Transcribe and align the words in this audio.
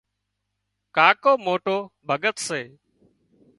ڪاڪو 0.95 1.31
موٽو 1.45 1.77
ڀڳت 2.07 2.35
سي 2.47 2.61